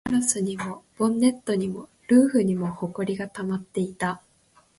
[0.07, 4.19] フロントガラスにも、ボンネットにも、ルーフにも埃が溜まっていた